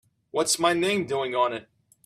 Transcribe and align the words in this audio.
What's 0.31 0.57
my 0.57 0.73
name 0.73 1.05
doing 1.05 1.35
on 1.35 1.53
it? 1.53 1.69